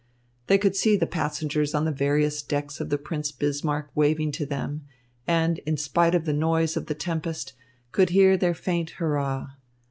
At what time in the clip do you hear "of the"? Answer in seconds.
2.79-2.97, 6.15-6.33, 6.75-6.95